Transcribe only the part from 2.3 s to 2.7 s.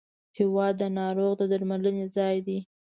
دی.